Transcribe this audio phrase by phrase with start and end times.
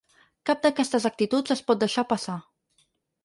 [0.49, 2.39] Cap d’aquestes actituds es pot deixar passar.